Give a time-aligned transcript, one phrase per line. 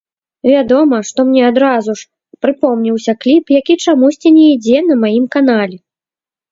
[0.51, 5.77] Вядома, што мне адразу ж прыпомніўся кліп, які чамусьці не ідзе на маім канале.